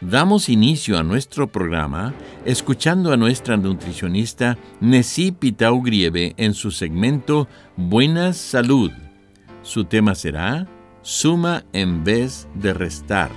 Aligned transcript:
Damos 0.00 0.48
inicio 0.48 0.98
a 0.98 1.02
nuestro 1.02 1.52
programa 1.52 2.14
escuchando 2.46 3.12
a 3.12 3.18
nuestra 3.18 3.58
nutricionista 3.58 4.56
Nessie 4.80 5.30
Pitau 5.30 5.82
Grieve 5.82 6.32
en 6.38 6.54
su 6.54 6.70
segmento 6.70 7.48
Buena 7.76 8.32
Salud. 8.32 8.90
Su 9.62 9.84
tema 9.84 10.14
será 10.14 10.66
Suma 11.02 11.64
en 11.74 12.02
vez 12.02 12.48
de 12.54 12.72
restar. 12.72 13.30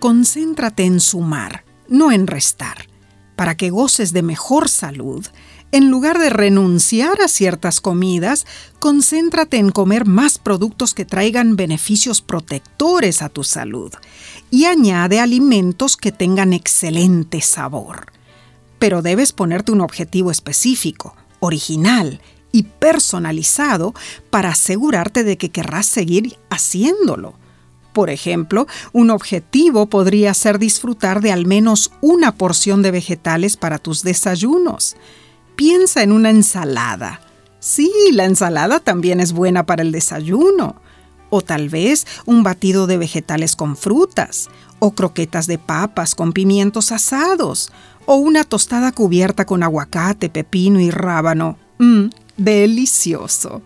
Concéntrate 0.00 0.84
en 0.84 1.00
sumar, 1.00 1.64
no 1.88 2.12
en 2.12 2.26
restar, 2.26 2.88
para 3.36 3.56
que 3.56 3.70
goces 3.70 4.12
de 4.12 4.22
mejor 4.22 4.68
salud 4.68 5.26
en 5.70 5.90
lugar 5.90 6.18
de 6.18 6.30
renunciar 6.30 7.20
a 7.20 7.28
ciertas 7.28 7.82
comidas, 7.82 8.46
concéntrate 8.78 9.58
en 9.58 9.70
comer 9.70 10.06
más 10.06 10.38
productos 10.38 10.94
que 10.94 11.04
traigan 11.04 11.56
beneficios 11.56 12.22
protectores 12.22 13.20
a 13.20 13.28
tu 13.28 13.44
salud 13.44 13.92
y 14.50 14.64
añade 14.64 15.20
alimentos 15.20 15.96
que 15.96 16.12
tengan 16.12 16.52
excelente 16.52 17.40
sabor. 17.40 18.12
Pero 18.78 19.02
debes 19.02 19.32
ponerte 19.32 19.72
un 19.72 19.80
objetivo 19.80 20.30
específico, 20.30 21.16
original 21.40 22.20
y 22.52 22.64
personalizado 22.64 23.94
para 24.30 24.50
asegurarte 24.50 25.24
de 25.24 25.36
que 25.36 25.50
querrás 25.50 25.86
seguir 25.86 26.38
haciéndolo. 26.50 27.34
Por 27.92 28.10
ejemplo, 28.10 28.66
un 28.92 29.10
objetivo 29.10 29.86
podría 29.86 30.32
ser 30.34 30.58
disfrutar 30.58 31.20
de 31.20 31.32
al 31.32 31.46
menos 31.46 31.90
una 32.00 32.36
porción 32.36 32.82
de 32.82 32.92
vegetales 32.92 33.56
para 33.56 33.78
tus 33.78 34.02
desayunos 34.02 34.96
piensa 35.58 36.04
en 36.04 36.12
una 36.12 36.30
ensalada. 36.30 37.20
Sí, 37.58 37.92
la 38.12 38.26
ensalada 38.26 38.78
también 38.78 39.18
es 39.18 39.32
buena 39.32 39.66
para 39.66 39.82
el 39.82 39.90
desayuno. 39.90 40.76
O 41.30 41.42
tal 41.42 41.68
vez 41.68 42.06
un 42.26 42.42
batido 42.42 42.86
de 42.86 42.98
vegetales 42.98 43.56
con 43.56 43.76
frutas, 43.76 44.48
o 44.78 44.92
croquetas 44.92 45.46
de 45.46 45.58
papas 45.58 46.14
con 46.14 46.32
pimientos 46.32 46.92
asados, 46.92 47.72
o 48.06 48.16
una 48.16 48.44
tostada 48.44 48.92
cubierta 48.92 49.44
con 49.44 49.62
aguacate, 49.62 50.30
pepino 50.30 50.80
y 50.80 50.90
rábano. 50.90 51.58
Mmm, 51.78 52.06
delicioso. 52.36 53.62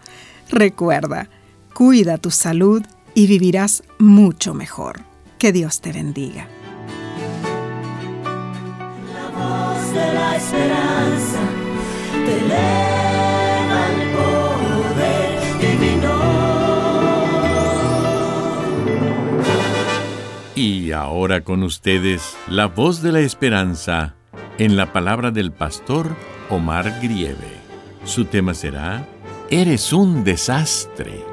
Recuerda, 0.51 1.29
cuida 1.75 2.19
tu 2.19 2.31
salud 2.31 2.83
y 3.15 3.27
vivirás 3.27 3.83
mucho 3.99 4.55
mejor. 4.55 5.01
Que 5.39 5.53
Dios 5.53 5.81
te 5.81 5.93
bendiga. 5.93 6.49
La 9.13 9.29
voz 9.31 9.95
de 9.95 10.15
la 10.15 10.37
esperanza 10.37 11.41
y 20.63 20.93
ahora 20.93 21.43
con 21.43 21.65
ustedes, 21.65 22.37
la 22.47 22.67
voz 22.67 23.03
de 23.03 23.11
la 23.11 23.19
esperanza 23.19 24.15
en 24.59 24.77
la 24.77 24.93
palabra 24.93 25.33
del 25.33 25.51
pastor 25.51 26.15
Omar 26.51 27.01
Grieve. 27.03 27.61
Su 28.05 28.27
tema 28.27 28.55
será, 28.55 29.09
Eres 29.51 29.93
un 29.93 30.23
desastre. 30.23 31.25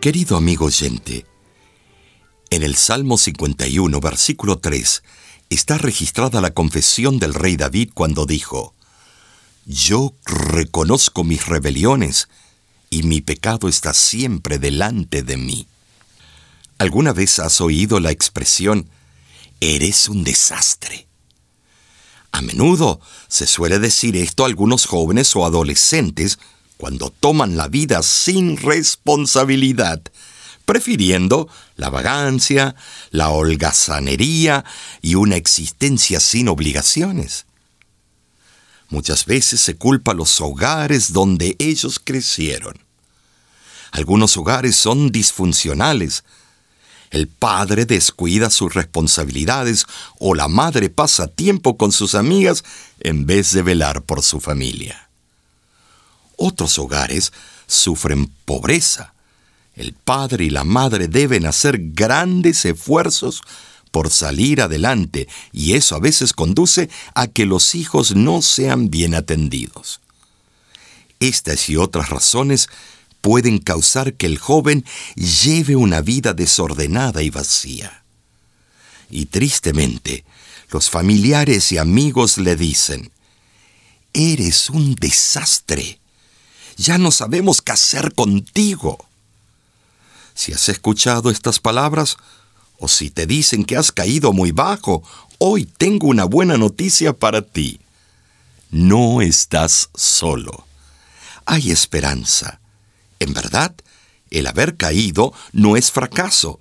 Querido 0.00 0.38
amigo 0.38 0.64
oyente, 0.64 1.26
en 2.48 2.62
el 2.62 2.76
Salmo 2.76 3.18
51, 3.18 4.00
versículo 4.00 4.58
3, 4.58 5.02
está 5.50 5.76
registrada 5.76 6.40
la 6.40 6.52
confesión 6.52 7.18
del 7.18 7.34
rey 7.34 7.58
David 7.58 7.90
cuando 7.92 8.24
dijo, 8.24 8.74
Yo 9.66 10.14
reconozco 10.24 11.24
mis 11.24 11.44
rebeliones 11.44 12.30
y 12.90 13.04
mi 13.04 13.20
pecado 13.20 13.68
está 13.68 13.94
siempre 13.94 14.58
delante 14.58 15.22
de 15.22 15.36
mí. 15.36 15.68
¿Alguna 16.78 17.12
vez 17.12 17.38
has 17.38 17.60
oído 17.60 18.00
la 18.00 18.10
expresión, 18.10 18.90
eres 19.60 20.08
un 20.08 20.24
desastre? 20.24 21.06
A 22.32 22.42
menudo 22.42 23.00
se 23.28 23.46
suele 23.46 23.78
decir 23.78 24.16
esto 24.16 24.42
a 24.42 24.46
algunos 24.46 24.86
jóvenes 24.86 25.34
o 25.36 25.46
adolescentes 25.46 26.38
cuando 26.76 27.10
toman 27.10 27.56
la 27.56 27.68
vida 27.68 28.02
sin 28.02 28.56
responsabilidad 28.56 30.02
prefiriendo 30.64 31.48
la 31.74 31.90
vagancia, 31.90 32.76
la 33.10 33.30
holgazanería 33.30 34.64
y 35.02 35.16
una 35.16 35.34
existencia 35.34 36.20
sin 36.20 36.48
obligaciones. 36.48 37.44
Muchas 38.90 39.24
veces 39.24 39.60
se 39.60 39.76
culpa 39.76 40.12
a 40.12 40.14
los 40.14 40.40
hogares 40.40 41.12
donde 41.12 41.56
ellos 41.58 42.00
crecieron. 42.02 42.78
Algunos 43.92 44.36
hogares 44.36 44.76
son 44.76 45.10
disfuncionales. 45.10 46.24
El 47.10 47.26
padre 47.26 47.86
descuida 47.86 48.50
sus 48.50 48.74
responsabilidades 48.74 49.86
o 50.18 50.34
la 50.34 50.48
madre 50.48 50.90
pasa 50.90 51.26
tiempo 51.26 51.76
con 51.76 51.90
sus 51.90 52.14
amigas 52.14 52.64
en 53.00 53.26
vez 53.26 53.52
de 53.52 53.62
velar 53.62 54.02
por 54.02 54.22
su 54.22 54.40
familia. 54.40 55.08
Otros 56.36 56.78
hogares 56.78 57.32
sufren 57.66 58.26
pobreza 58.44 59.14
el 59.80 59.94
padre 59.94 60.44
y 60.44 60.50
la 60.50 60.64
madre 60.64 61.08
deben 61.08 61.46
hacer 61.46 61.78
grandes 61.92 62.64
esfuerzos 62.64 63.42
por 63.90 64.10
salir 64.10 64.60
adelante 64.60 65.28
y 65.52 65.74
eso 65.74 65.96
a 65.96 66.00
veces 66.00 66.32
conduce 66.32 66.88
a 67.14 67.26
que 67.26 67.46
los 67.46 67.74
hijos 67.74 68.14
no 68.14 68.42
sean 68.42 68.90
bien 68.90 69.14
atendidos. 69.14 70.00
Estas 71.18 71.68
y 71.68 71.76
otras 71.76 72.08
razones 72.08 72.68
pueden 73.20 73.58
causar 73.58 74.14
que 74.14 74.26
el 74.26 74.38
joven 74.38 74.84
lleve 75.16 75.76
una 75.76 76.00
vida 76.00 76.32
desordenada 76.32 77.22
y 77.22 77.30
vacía. 77.30 78.04
Y 79.10 79.26
tristemente, 79.26 80.24
los 80.70 80.88
familiares 80.88 81.72
y 81.72 81.78
amigos 81.78 82.38
le 82.38 82.56
dicen, 82.56 83.10
Eres 84.12 84.70
un 84.70 84.94
desastre. 84.94 86.00
Ya 86.76 86.98
no 86.98 87.10
sabemos 87.10 87.60
qué 87.62 87.72
hacer 87.72 88.14
contigo. 88.14 88.98
Si 90.34 90.52
has 90.52 90.68
escuchado 90.68 91.30
estas 91.30 91.60
palabras, 91.60 92.16
o 92.80 92.88
si 92.88 93.10
te 93.10 93.26
dicen 93.26 93.64
que 93.64 93.76
has 93.76 93.92
caído 93.92 94.32
muy 94.32 94.52
bajo, 94.52 95.02
hoy 95.38 95.66
tengo 95.66 96.08
una 96.08 96.24
buena 96.24 96.56
noticia 96.56 97.12
para 97.12 97.42
ti. 97.42 97.78
No 98.70 99.20
estás 99.20 99.90
solo. 99.94 100.66
Hay 101.44 101.70
esperanza. 101.70 102.58
En 103.18 103.34
verdad, 103.34 103.74
el 104.30 104.46
haber 104.46 104.76
caído 104.76 105.34
no 105.52 105.76
es 105.76 105.90
fracaso, 105.90 106.58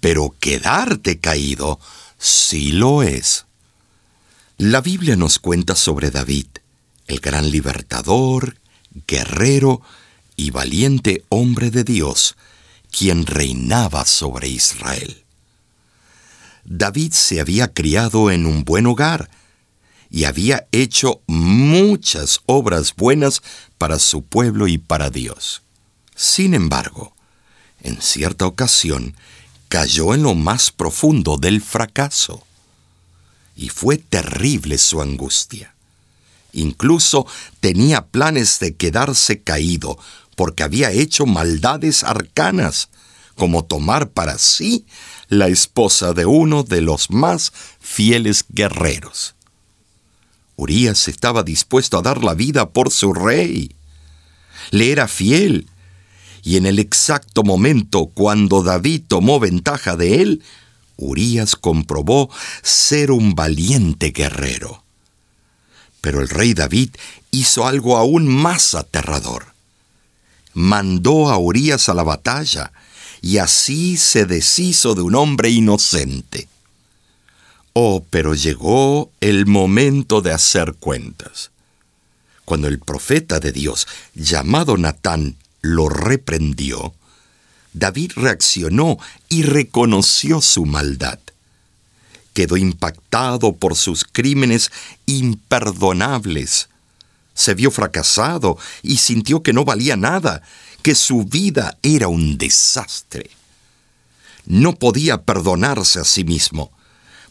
pero 0.00 0.34
quedarte 0.38 1.18
caído 1.18 1.80
sí 2.18 2.72
lo 2.72 3.02
es. 3.02 3.46
La 4.58 4.82
Biblia 4.82 5.16
nos 5.16 5.38
cuenta 5.38 5.74
sobre 5.74 6.10
David, 6.10 6.48
el 7.06 7.20
gran 7.20 7.50
libertador, 7.50 8.58
guerrero 9.06 9.80
y 10.36 10.50
valiente 10.50 11.24
hombre 11.30 11.70
de 11.70 11.84
Dios, 11.84 12.36
quien 12.96 13.26
reinaba 13.26 14.04
sobre 14.04 14.48
Israel. 14.48 15.24
David 16.64 17.12
se 17.12 17.40
había 17.40 17.72
criado 17.72 18.30
en 18.30 18.46
un 18.46 18.64
buen 18.64 18.86
hogar 18.86 19.30
y 20.10 20.24
había 20.24 20.68
hecho 20.70 21.20
muchas 21.26 22.40
obras 22.46 22.94
buenas 22.94 23.42
para 23.78 23.98
su 23.98 24.22
pueblo 24.22 24.68
y 24.68 24.78
para 24.78 25.10
Dios. 25.10 25.62
Sin 26.14 26.54
embargo, 26.54 27.12
en 27.80 28.00
cierta 28.00 28.46
ocasión, 28.46 29.16
cayó 29.68 30.14
en 30.14 30.22
lo 30.22 30.34
más 30.34 30.70
profundo 30.70 31.36
del 31.36 31.60
fracaso. 31.60 32.46
Y 33.56 33.70
fue 33.70 33.98
terrible 33.98 34.78
su 34.78 35.02
angustia. 35.02 35.74
Incluso 36.52 37.26
tenía 37.58 38.06
planes 38.06 38.60
de 38.60 38.76
quedarse 38.76 39.42
caído 39.42 39.98
porque 40.34 40.62
había 40.62 40.90
hecho 40.90 41.26
maldades 41.26 42.04
arcanas, 42.04 42.88
como 43.36 43.64
tomar 43.64 44.10
para 44.10 44.38
sí 44.38 44.86
la 45.28 45.48
esposa 45.48 46.12
de 46.12 46.26
uno 46.26 46.62
de 46.62 46.80
los 46.80 47.10
más 47.10 47.52
fieles 47.80 48.44
guerreros. 48.48 49.34
Urias 50.56 51.08
estaba 51.08 51.42
dispuesto 51.42 51.98
a 51.98 52.02
dar 52.02 52.22
la 52.22 52.34
vida 52.34 52.70
por 52.70 52.92
su 52.92 53.12
rey. 53.12 53.74
Le 54.70 54.92
era 54.92 55.08
fiel 55.08 55.68
y 56.44 56.58
en 56.58 56.66
el 56.66 56.78
exacto 56.78 57.42
momento 57.42 58.06
cuando 58.06 58.62
David 58.62 59.04
tomó 59.08 59.40
ventaja 59.40 59.96
de 59.96 60.20
él, 60.20 60.42
Urías 60.96 61.56
comprobó 61.56 62.30
ser 62.62 63.10
un 63.10 63.34
valiente 63.34 64.10
guerrero. 64.10 64.84
Pero 66.02 66.20
el 66.20 66.28
rey 66.28 66.52
David 66.52 66.90
hizo 67.30 67.66
algo 67.66 67.96
aún 67.96 68.28
más 68.28 68.74
aterrador. 68.74 69.53
Mandó 70.54 71.30
a 71.30 71.38
Urías 71.38 71.88
a 71.88 71.94
la 71.94 72.02
batalla 72.02 72.72
y 73.20 73.38
así 73.38 73.96
se 73.96 74.26
deshizo 74.26 74.94
de 74.94 75.02
un 75.02 75.14
hombre 75.14 75.50
inocente. 75.50 76.48
Oh, 77.72 78.04
pero 78.08 78.34
llegó 78.34 79.10
el 79.20 79.46
momento 79.46 80.20
de 80.20 80.32
hacer 80.32 80.74
cuentas. 80.74 81.50
Cuando 82.44 82.68
el 82.68 82.78
profeta 82.78 83.40
de 83.40 83.50
Dios, 83.50 83.88
llamado 84.14 84.76
Natán, 84.76 85.36
lo 85.60 85.88
reprendió, 85.88 86.94
David 87.72 88.12
reaccionó 88.14 88.98
y 89.28 89.42
reconoció 89.42 90.40
su 90.40 90.64
maldad. 90.64 91.18
Quedó 92.32 92.56
impactado 92.56 93.54
por 93.54 93.74
sus 93.74 94.04
crímenes 94.04 94.70
imperdonables. 95.06 96.68
Se 97.34 97.54
vio 97.54 97.70
fracasado 97.70 98.56
y 98.82 98.98
sintió 98.98 99.42
que 99.42 99.52
no 99.52 99.64
valía 99.64 99.96
nada, 99.96 100.42
que 100.82 100.94
su 100.94 101.24
vida 101.24 101.78
era 101.82 102.08
un 102.08 102.38
desastre. 102.38 103.30
No 104.46 104.74
podía 104.74 105.22
perdonarse 105.22 106.00
a 106.00 106.04
sí 106.04 106.24
mismo, 106.24 106.70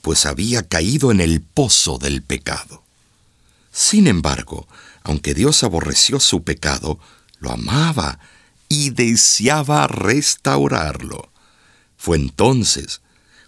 pues 0.02 0.26
había 0.26 0.68
caído 0.68 1.12
en 1.12 1.22
el 1.22 1.42
pozo 1.42 1.98
del 1.98 2.22
pecado. 2.22 2.84
Sin 3.72 4.08
embargo, 4.08 4.68
aunque 5.04 5.34
Dios 5.34 5.64
aborreció 5.64 6.20
su 6.20 6.44
pecado, 6.44 7.00
lo 7.40 7.52
amaba 7.52 8.20
y 8.70 8.90
deseaba 8.90 9.88
restaurarlo. 9.88 11.30
Fue 11.98 12.18
entonces 12.18 13.02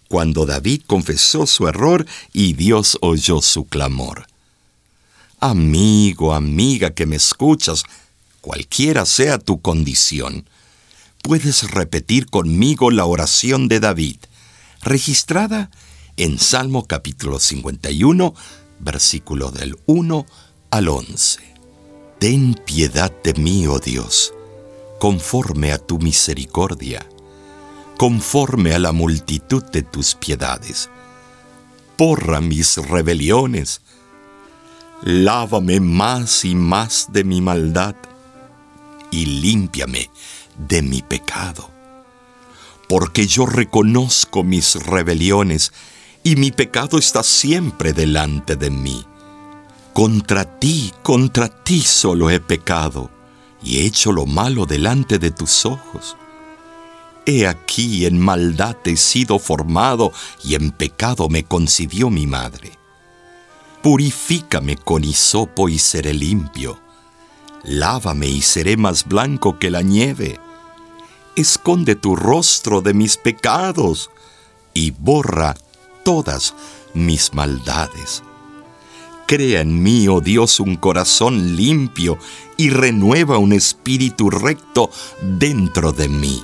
cuando 0.08 0.46
David 0.46 0.82
confesó 0.86 1.46
su 1.46 1.66
error 1.66 2.06
y 2.32 2.52
Dios 2.52 2.96
oyó 3.00 3.42
su 3.42 3.66
clamor. 3.66 4.26
Amigo, 5.40 6.32
amiga 6.32 6.94
que 6.94 7.04
me 7.04 7.16
escuchas, 7.16 7.82
cualquiera 8.40 9.04
sea 9.04 9.38
tu 9.38 9.60
condición, 9.60 10.48
puedes 11.22 11.70
repetir 11.70 12.24
conmigo 12.30 12.90
la 12.90 13.04
oración 13.04 13.68
de 13.68 13.78
David, 13.78 14.16
registrada 14.80 15.70
en 16.16 16.38
Salmo 16.38 16.86
capítulo 16.86 17.38
51, 17.38 18.34
versículo 18.78 19.50
del 19.50 19.76
1 19.84 20.24
al 20.70 20.88
11. 20.88 21.40
Ten 22.18 22.54
piedad 22.54 23.12
de 23.22 23.34
mí, 23.34 23.66
oh 23.66 23.78
Dios, 23.78 24.32
conforme 24.98 25.72
a 25.72 25.78
tu 25.78 25.98
misericordia, 25.98 27.06
conforme 27.98 28.72
a 28.72 28.78
la 28.78 28.92
multitud 28.92 29.62
de 29.64 29.82
tus 29.82 30.14
piedades. 30.14 30.88
Porra 31.98 32.40
mis 32.40 32.78
rebeliones, 32.78 33.82
lávame 35.02 35.80
más 35.80 36.44
y 36.44 36.54
más 36.54 37.08
de 37.10 37.24
mi 37.24 37.40
maldad, 37.40 37.96
y 39.10 39.26
límpiame 39.26 40.10
de 40.56 40.82
mi 40.82 41.02
pecado. 41.02 41.70
Porque 42.88 43.26
yo 43.26 43.46
reconozco 43.46 44.44
mis 44.44 44.74
rebeliones, 44.76 45.72
y 46.22 46.36
mi 46.36 46.50
pecado 46.50 46.98
está 46.98 47.22
siempre 47.22 47.92
delante 47.92 48.56
de 48.56 48.70
mí 48.70 49.06
contra 49.96 50.44
ti, 50.44 50.92
contra 51.02 51.48
ti 51.48 51.80
solo 51.80 52.28
he 52.28 52.38
pecado 52.38 53.08
y 53.62 53.78
he 53.78 53.86
hecho 53.86 54.12
lo 54.12 54.26
malo 54.26 54.66
delante 54.66 55.18
de 55.18 55.30
tus 55.30 55.64
ojos. 55.64 56.18
He 57.24 57.46
aquí 57.46 58.04
en 58.04 58.20
maldad 58.20 58.76
he 58.84 58.98
sido 58.98 59.38
formado 59.38 60.12
y 60.44 60.54
en 60.54 60.70
pecado 60.70 61.30
me 61.30 61.44
concibió 61.44 62.10
mi 62.10 62.26
madre. 62.26 62.72
Purifícame 63.86 64.76
con 64.76 65.04
hisopo 65.04 65.68
y 65.68 65.78
seré 65.78 66.12
limpio. 66.12 66.80
Lávame 67.62 68.26
y 68.26 68.42
seré 68.42 68.76
más 68.76 69.04
blanco 69.06 69.60
que 69.60 69.70
la 69.70 69.82
nieve. 69.82 70.40
Esconde 71.36 71.94
tu 71.94 72.16
rostro 72.16 72.80
de 72.80 72.94
mis 72.94 73.16
pecados 73.16 74.10
y 74.74 74.90
borra 74.90 75.54
todas 76.04 76.56
mis 76.94 77.32
maldades. 77.32 78.24
Crea 79.28 79.60
en 79.60 79.80
mí, 79.80 80.08
oh 80.08 80.20
Dios, 80.20 80.58
un 80.58 80.74
corazón 80.74 81.54
limpio 81.54 82.18
y 82.56 82.70
renueva 82.70 83.38
un 83.38 83.52
espíritu 83.52 84.30
recto 84.30 84.90
dentro 85.38 85.92
de 85.92 86.08
mí. 86.08 86.42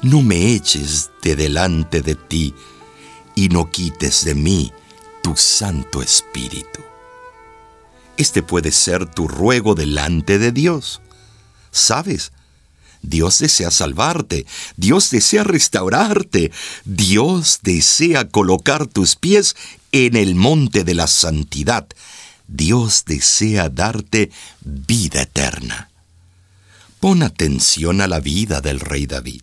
No 0.00 0.22
me 0.22 0.54
eches 0.54 1.10
de 1.20 1.36
delante 1.36 2.00
de 2.00 2.14
ti 2.14 2.54
y 3.34 3.50
no 3.50 3.70
quites 3.70 4.24
de 4.24 4.34
mí 4.34 4.72
tu 5.28 5.36
Santo 5.36 6.00
Espíritu. 6.00 6.80
Este 8.16 8.42
puede 8.42 8.72
ser 8.72 9.04
tu 9.04 9.28
ruego 9.28 9.74
delante 9.74 10.38
de 10.38 10.52
Dios. 10.52 11.02
¿Sabes? 11.70 12.32
Dios 13.02 13.38
desea 13.38 13.70
salvarte, 13.70 14.46
Dios 14.78 15.10
desea 15.10 15.44
restaurarte, 15.44 16.50
Dios 16.86 17.58
desea 17.60 18.26
colocar 18.30 18.86
tus 18.86 19.16
pies 19.16 19.54
en 19.92 20.16
el 20.16 20.34
monte 20.34 20.82
de 20.82 20.94
la 20.94 21.06
santidad. 21.06 21.86
Dios 22.46 23.04
desea 23.04 23.68
darte 23.68 24.30
vida 24.62 25.20
eterna. 25.20 25.90
Pon 27.00 27.22
atención 27.22 28.00
a 28.00 28.06
la 28.06 28.20
vida 28.20 28.62
del 28.62 28.80
rey 28.80 29.04
David. 29.04 29.42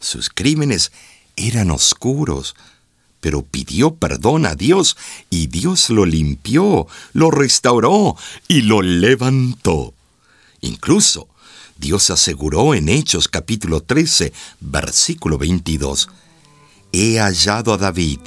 Sus 0.00 0.30
crímenes 0.30 0.90
eran 1.36 1.70
oscuros, 1.70 2.56
pero 3.20 3.42
pidió 3.42 3.94
perdón 3.94 4.46
a 4.46 4.54
Dios 4.54 4.96
y 5.30 5.48
Dios 5.48 5.90
lo 5.90 6.06
limpió, 6.06 6.86
lo 7.12 7.30
restauró 7.30 8.16
y 8.48 8.62
lo 8.62 8.82
levantó. 8.82 9.94
Incluso 10.60 11.28
Dios 11.78 12.10
aseguró 12.10 12.74
en 12.74 12.88
Hechos 12.88 13.28
capítulo 13.28 13.82
13, 13.82 14.32
versículo 14.60 15.38
22, 15.38 16.08
He 16.92 17.18
hallado 17.18 17.74
a 17.74 17.76
David, 17.76 18.20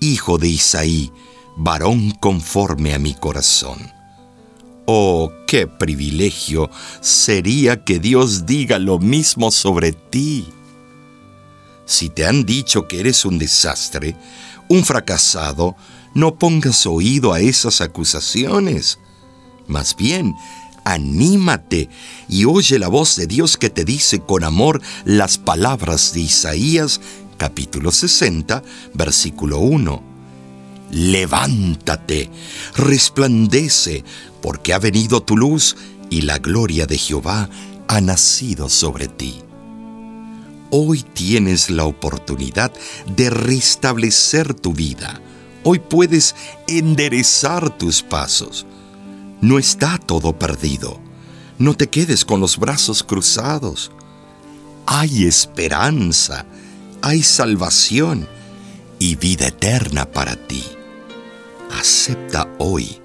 hijo 0.00 0.36
de 0.36 0.48
Isaí, 0.48 1.10
varón 1.56 2.10
conforme 2.12 2.94
a 2.94 2.98
mi 2.98 3.14
corazón. 3.14 3.78
Oh, 4.84 5.32
qué 5.46 5.66
privilegio 5.66 6.70
sería 7.00 7.84
que 7.84 7.98
Dios 7.98 8.46
diga 8.46 8.78
lo 8.78 8.98
mismo 8.98 9.50
sobre 9.50 9.92
ti. 9.92 10.46
Si 11.92 12.08
te 12.08 12.24
han 12.24 12.46
dicho 12.46 12.88
que 12.88 13.00
eres 13.00 13.26
un 13.26 13.38
desastre, 13.38 14.16
un 14.70 14.82
fracasado, 14.82 15.76
no 16.14 16.36
pongas 16.36 16.86
oído 16.86 17.34
a 17.34 17.40
esas 17.40 17.82
acusaciones. 17.82 18.98
Más 19.66 19.94
bien, 19.94 20.34
anímate 20.84 21.90
y 22.30 22.46
oye 22.46 22.78
la 22.78 22.88
voz 22.88 23.16
de 23.16 23.26
Dios 23.26 23.58
que 23.58 23.68
te 23.68 23.84
dice 23.84 24.20
con 24.20 24.42
amor 24.42 24.80
las 25.04 25.36
palabras 25.36 26.14
de 26.14 26.20
Isaías 26.20 26.98
capítulo 27.36 27.92
60, 27.92 28.62
versículo 28.94 29.58
1. 29.58 30.02
Levántate, 30.92 32.30
resplandece, 32.74 34.02
porque 34.40 34.72
ha 34.72 34.78
venido 34.78 35.22
tu 35.22 35.36
luz 35.36 35.76
y 36.08 36.22
la 36.22 36.38
gloria 36.38 36.86
de 36.86 36.96
Jehová 36.96 37.50
ha 37.86 38.00
nacido 38.00 38.70
sobre 38.70 39.08
ti. 39.08 39.42
Hoy 40.72 41.02
tienes 41.02 41.70
la 41.70 41.84
oportunidad 41.84 42.72
de 43.14 43.30
restablecer 43.30 44.54
tu 44.54 44.72
vida. 44.72 45.20
Hoy 45.62 45.78
puedes 45.78 46.34
enderezar 46.66 47.78
tus 47.78 48.02
pasos 48.02 48.66
no 49.42 49.58
está 49.58 49.98
todo 49.98 50.38
perdido. 50.38 51.00
No 51.58 51.74
te 51.74 51.88
quedes 51.88 52.24
con 52.24 52.40
los 52.40 52.58
brazos 52.58 53.02
cruzados. 53.02 53.90
Hay 54.86 55.24
esperanza, 55.24 56.46
hay 57.02 57.24
salvación 57.24 58.28
y 59.00 59.16
vida 59.16 59.48
eterna 59.48 60.06
para 60.06 60.36
ti. 60.36 60.64
Acepta 61.76 62.48
hoy 62.58 63.00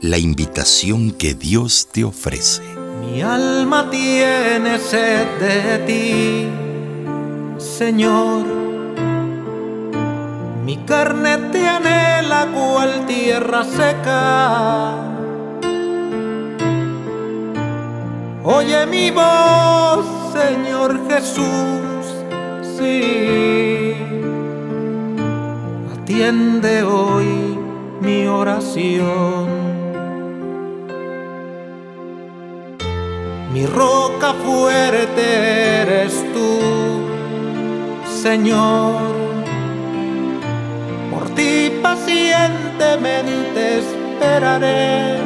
la 0.00 0.18
invitación 0.18 1.12
que 1.12 1.34
Dios 1.34 1.88
te 1.92 2.02
ofrece. 2.02 2.62
Mi 3.00 3.22
alma 3.22 3.88
tiene 3.88 4.80
sed 4.80 5.38
de 5.38 5.78
ti, 5.86 6.65
Señor. 7.66 8.46
Mi 10.64 10.76
carne 10.86 11.36
te 11.52 11.68
anhela 11.68 12.46
cual 12.54 13.04
tierra 13.06 13.64
seca. 13.64 14.94
Oye 18.44 18.86
mi 18.86 19.10
voz, 19.10 20.06
Señor 20.32 21.00
Jesús, 21.10 22.06
sí. 22.78 23.94
Atiende 25.92 26.84
hoy 26.84 27.58
mi 28.00 28.26
oración. 28.26 29.56
mi 33.56 33.64
roca 33.64 34.34
fuerte 34.44 35.22
eres 35.80 36.12
tú, 36.34 36.58
Señor. 38.30 39.14
Por 41.12 41.24
ti 41.36 41.70
pacientemente 41.80 43.60
esperaré. 43.82 45.20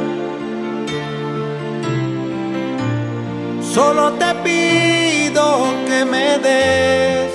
Solo 3.73 4.03
te 4.21 4.29
pido 4.45 5.43
que 5.87 6.05
me 6.13 6.27
des, 6.45 7.31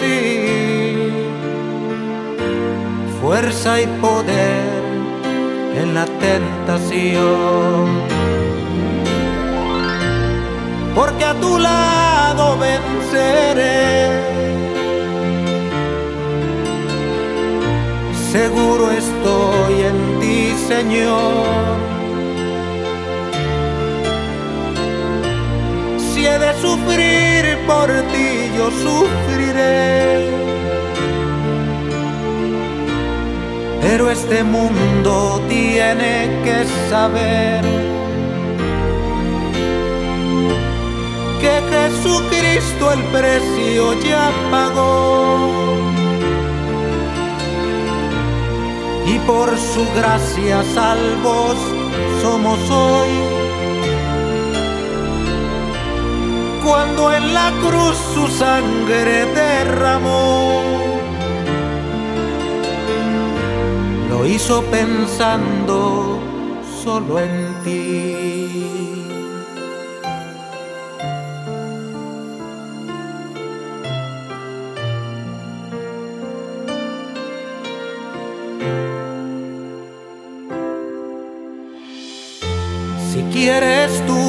sí, 0.00 0.12
fuerza 3.20 3.80
y 3.80 3.86
poder 4.02 4.82
en 5.80 5.94
la 5.94 6.06
tentación 6.26 7.86
porque 10.92 11.24
a 11.24 11.34
tu 11.34 11.56
lado 11.56 12.58
venceré. 12.58 13.97
Seguro 18.58 18.90
estoy 18.90 19.74
en 19.90 20.20
ti, 20.20 20.52
Señor. 20.66 21.76
Si 26.08 26.26
he 26.26 26.38
de 26.38 26.52
sufrir 26.60 27.56
por 27.68 27.88
ti, 28.12 28.30
yo 28.56 28.66
sufriré. 28.84 30.28
Pero 33.80 34.10
este 34.10 34.42
mundo 34.42 35.40
tiene 35.48 36.28
que 36.44 36.58
saber 36.90 37.62
que 41.40 41.52
Jesucristo 41.72 42.92
el 42.92 43.02
precio 43.16 43.94
ya 44.02 44.32
pagó. 44.50 45.77
Y 49.10 49.18
por 49.20 49.56
su 49.56 49.86
gracia 49.94 50.62
salvos 50.74 51.56
somos 52.20 52.58
hoy. 52.70 53.08
Cuando 56.62 57.12
en 57.14 57.32
la 57.32 57.50
cruz 57.62 57.96
su 58.12 58.28
sangre 58.28 59.24
derramó, 59.34 60.60
lo 64.10 64.26
hizo 64.26 64.62
pensando 64.64 66.18
solo 66.84 67.18
en 67.18 67.54
ti. 67.64 68.18
Quieres 83.38 83.90
tú 84.06 84.22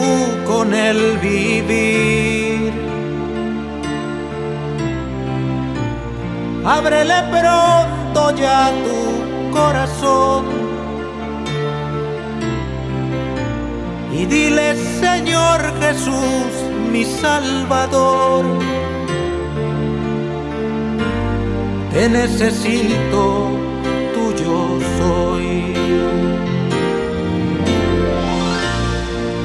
con 0.46 0.74
él 0.74 1.18
vivir. 1.22 2.72
Ábrele 6.64 7.20
pronto 7.36 8.22
ya 8.44 8.72
tu 8.86 9.02
corazón 9.58 10.44
y 14.20 14.26
dile 14.26 14.76
Señor 15.04 15.60
Jesús, 15.82 16.52
mi 16.92 17.04
Salvador, 17.06 18.44
te 21.92 22.10
necesito, 22.10 23.24
tuyo 24.14 24.58
soy. 24.98 25.29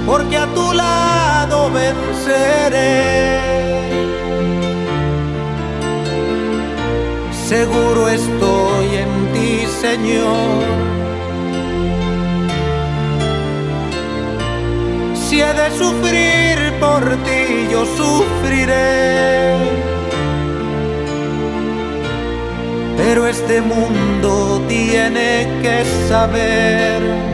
Porque 0.07 0.37
a 0.37 0.47
tu 0.55 0.73
lado 0.73 1.71
venceré. 1.71 3.35
Seguro 7.47 8.09
estoy 8.09 8.87
en 9.05 9.33
ti, 9.33 9.67
Señor. 9.81 10.63
Si 15.15 15.41
he 15.41 15.53
de 15.53 15.71
sufrir 15.77 16.73
por 16.81 17.03
ti, 17.25 17.69
yo 17.71 17.85
sufriré. 17.85 19.57
Pero 22.97 23.27
este 23.27 23.61
mundo 23.61 24.63
tiene 24.69 25.49
que 25.63 25.85
saber 26.09 27.34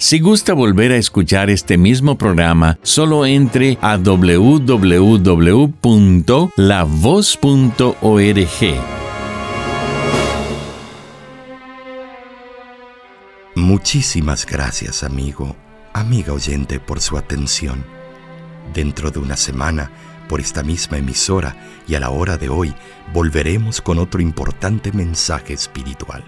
Si 0.00 0.20
gusta 0.20 0.54
volver 0.54 0.92
a 0.92 0.96
escuchar 0.96 1.50
este 1.50 1.76
mismo 1.76 2.16
programa, 2.16 2.78
solo 2.84 3.26
entre 3.26 3.78
a 3.80 3.96
www.lavoz.org. 3.96 4.68
Muchísimas 13.56 14.46
gracias, 14.46 15.02
amigo, 15.02 15.56
amiga 15.92 16.32
oyente, 16.32 16.78
por 16.78 17.00
su 17.00 17.18
atención. 17.18 17.84
Dentro 18.72 19.10
de 19.10 19.18
una 19.18 19.36
semana, 19.36 19.90
por 20.28 20.40
esta 20.40 20.62
misma 20.62 20.98
emisora 20.98 21.56
y 21.88 21.96
a 21.96 22.00
la 22.00 22.10
hora 22.10 22.36
de 22.36 22.48
hoy, 22.48 22.72
volveremos 23.12 23.80
con 23.80 23.98
otro 23.98 24.20
importante 24.20 24.92
mensaje 24.92 25.54
espiritual. 25.54 26.22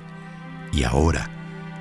Y 0.73 0.83
ahora, 0.83 1.31